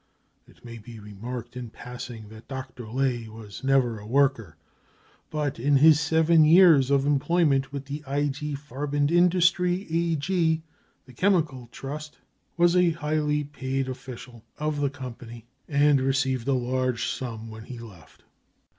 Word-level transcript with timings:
It 0.47 0.65
may 0.65 0.79
be 0.79 0.97
remarked 0.99 1.55
in 1.55 1.69
passing 1.69 2.29
that 2.29 2.47
Dr. 2.47 2.87
Ley 2.89 3.27
was 3.27 3.63
never 3.63 3.99
a 3.99 4.07
worker, 4.07 4.57
but 5.29 5.59
in 5.59 5.75
his 5.77 5.99
seven 5.99 6.43
years 6.43 6.89
of 6.89 7.05
employment 7.05 7.71
with 7.71 7.85
the 7.85 8.03
I, 8.07 8.29
G. 8.29 8.55
Farbenindustrie, 8.55 9.85
A.G. 9.91 10.63
(the 11.05 11.13
chemical 11.13 11.69
trust), 11.71 12.17
was 12.57 12.75
a 12.75 12.89
highly 12.89 13.43
paid 13.43 13.87
official 13.87 14.43
of 14.57 14.81
the 14.81 14.89
company, 14.89 15.45
and 15.67 16.01
received 16.01 16.47
a 16.47 16.53
large 16.53 17.05
sum 17.07 17.51
when 17.51 17.65
he 17.65 17.77
left. 17.77 18.23